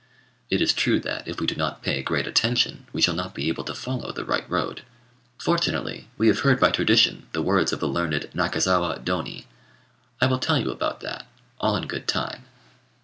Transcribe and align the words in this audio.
It 0.49 0.63
is 0.63 0.73
true 0.73 0.99
that, 1.01 1.27
if 1.27 1.39
we 1.39 1.45
do 1.45 1.53
not 1.53 1.83
pay 1.83 2.01
great 2.01 2.25
attention, 2.25 2.87
we 2.91 3.03
shall 3.03 3.13
not 3.13 3.35
be 3.35 3.49
able 3.49 3.63
to 3.65 3.75
follow 3.75 4.11
the 4.11 4.25
right 4.25 4.49
road. 4.49 4.81
Fortunately, 5.37 6.07
we 6.17 6.27
have 6.27 6.39
heard 6.39 6.59
by 6.59 6.71
tradition 6.71 7.27
the 7.33 7.43
words 7.43 7.71
of 7.71 7.79
the 7.79 7.87
learned 7.87 8.27
Nakazawa 8.33 9.03
Dôni: 9.05 9.45
I 10.19 10.25
will 10.25 10.39
tell 10.39 10.57
you 10.59 10.71
about 10.71 11.01
that, 11.01 11.27
all 11.59 11.75
in 11.75 11.85
good 11.85 12.07
time. 12.07 12.45